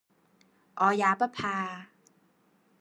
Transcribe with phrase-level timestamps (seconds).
[0.77, 1.89] 我也不怕；